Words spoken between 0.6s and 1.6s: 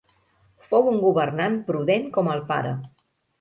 Fou un governant